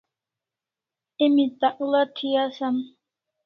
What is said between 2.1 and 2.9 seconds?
thi asan